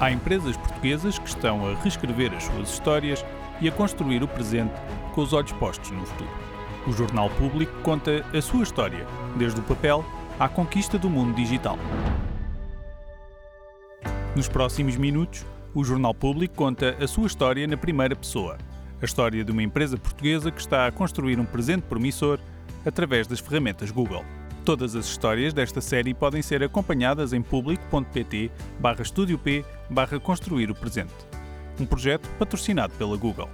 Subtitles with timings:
[0.00, 3.22] Há empresas portuguesas que estão a reescrever as suas histórias
[3.60, 4.72] e a construir o presente
[5.14, 6.30] com os olhos postos no futuro.
[6.86, 10.02] O Jornal Público conta a sua história, desde o papel
[10.38, 11.78] à conquista do mundo digital.
[14.34, 15.44] Nos próximos minutos,
[15.74, 18.56] o Jornal Público conta a sua história na primeira pessoa.
[19.02, 22.38] A história de uma empresa portuguesa que está a construir um presente promissor
[22.86, 24.24] através das ferramentas Google.
[24.70, 30.70] Todas as histórias desta série podem ser acompanhadas em público.pt barra Estúdio P barra Construir
[30.70, 31.12] o Presente.
[31.80, 33.50] Um projeto patrocinado pela Google.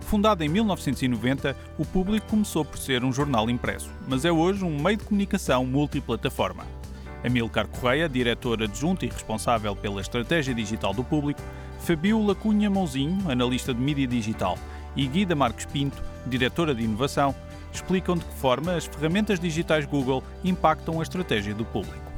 [0.00, 4.82] Fundado em 1990, o Público começou por ser um jornal impresso, mas é hoje um
[4.82, 6.64] meio de comunicação multiplataforma.
[7.24, 11.40] Amilcar Correia, diretor adjunto e responsável pela estratégia digital do Público,
[11.78, 14.58] Fabiola Cunha Mãozinho, analista de mídia digital,
[14.96, 17.32] e Guida Marcos Pinto, diretora de inovação,
[17.72, 22.10] explicam de que forma as ferramentas digitais Google impactam a estratégia do público.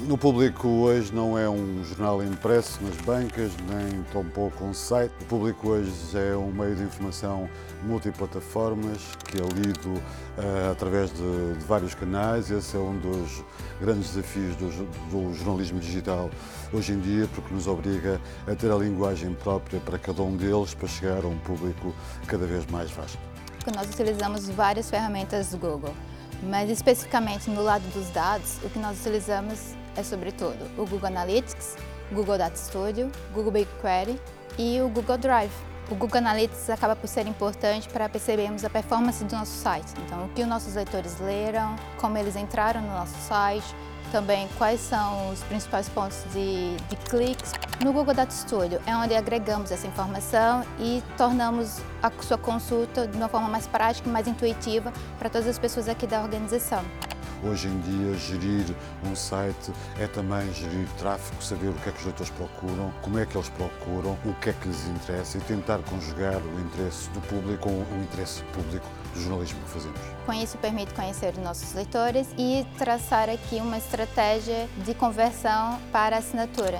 [0.00, 5.10] No público hoje não é um jornal impresso nas bancas, nem tampouco um site.
[5.22, 7.48] O público hoje é um meio de informação
[7.82, 12.50] multiplataformas que é lido uh, através de, de, vários canais.
[12.50, 13.42] Esse é um dos
[13.80, 14.68] grandes desafios do,
[15.10, 16.28] do, jornalismo digital
[16.74, 20.74] hoje em dia, porque nos obriga a ter a linguagem própria para cada um deles
[20.74, 21.94] para chegar a um público
[22.26, 23.35] cada vez mais vasto.
[23.74, 25.94] Nós utilizamos várias ferramentas do Google,
[26.42, 31.76] mas especificamente no lado dos dados, o que nós utilizamos é sobretudo o Google Analytics,
[32.12, 34.20] Google Data Studio, Google BigQuery
[34.56, 35.52] e o Google Drive.
[35.90, 39.92] O Google Analytics acaba por ser importante para percebermos a performance do nosso site.
[40.04, 43.74] Então, o que os nossos leitores leram, como eles entraram no nosso site,
[44.10, 47.52] também quais são os principais pontos de, de cliques.
[47.84, 53.16] No Google Data Studio é onde agregamos essa informação e tornamos a sua consulta de
[53.16, 56.82] uma forma mais prática e mais intuitiva para todas as pessoas aqui da organização.
[57.44, 58.64] Hoje em dia, gerir
[59.04, 63.18] um site é também gerir tráfego, saber o que é que os leitores procuram, como
[63.18, 67.10] é que eles procuram, o que é que lhes interessa e tentar conjugar o interesse
[67.10, 70.00] do público com o interesse público do jornalismo que fazemos.
[70.24, 76.16] Com isso, permite conhecer os nossos leitores e traçar aqui uma estratégia de conversão para
[76.16, 76.78] a assinatura.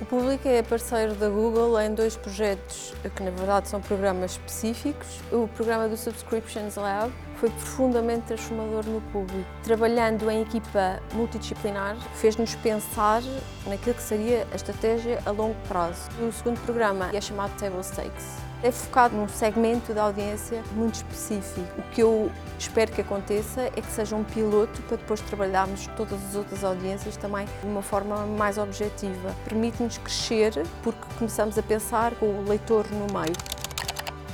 [0.00, 5.20] O público é parceiro da Google em dois projetos que, na verdade, são programas específicos.
[5.30, 9.48] O programa do Subscriptions Lab foi profundamente transformador no público.
[9.62, 13.22] Trabalhando em equipa multidisciplinar, fez-nos pensar
[13.66, 16.08] naquilo que seria a estratégia a longo prazo.
[16.20, 21.80] O segundo programa é chamado Table Stakes é focado num segmento da audiência muito específico.
[21.80, 26.24] O que eu espero que aconteça é que seja um piloto para depois trabalharmos todas
[26.28, 29.34] as outras audiências também de uma forma mais objetiva.
[29.44, 33.34] Permite-nos crescer porque começamos a pensar com o leitor no meio.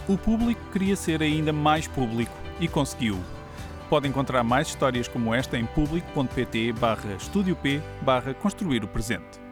[0.09, 3.19] O público queria ser ainda mais público e conseguiu.
[3.89, 7.17] Pode encontrar mais histórias como esta em público.pt barra
[7.63, 9.48] P barra Construir o Presente.